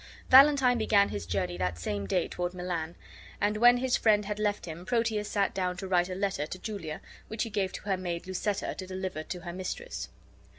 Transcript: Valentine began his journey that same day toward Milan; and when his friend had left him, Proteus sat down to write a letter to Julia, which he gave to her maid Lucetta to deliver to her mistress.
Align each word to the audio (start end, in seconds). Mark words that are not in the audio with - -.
Valentine 0.31 0.79
began 0.79 1.09
his 1.09 1.27
journey 1.27 1.57
that 1.57 1.77
same 1.77 2.07
day 2.07 2.27
toward 2.27 2.55
Milan; 2.55 2.95
and 3.39 3.57
when 3.57 3.77
his 3.77 3.95
friend 3.95 4.25
had 4.25 4.39
left 4.39 4.65
him, 4.65 4.83
Proteus 4.83 5.29
sat 5.29 5.53
down 5.53 5.77
to 5.77 5.87
write 5.87 6.09
a 6.09 6.15
letter 6.15 6.47
to 6.47 6.57
Julia, 6.57 7.01
which 7.27 7.43
he 7.43 7.51
gave 7.51 7.71
to 7.73 7.81
her 7.83 7.97
maid 7.97 8.25
Lucetta 8.25 8.73
to 8.73 8.87
deliver 8.87 9.21
to 9.21 9.41
her 9.41 9.53
mistress. 9.53 10.09